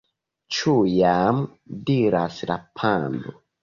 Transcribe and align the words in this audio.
"Ĉu 0.55 0.73
jam?" 0.93 1.43
diras 1.93 2.43
la 2.53 2.61
pando. 2.83 3.41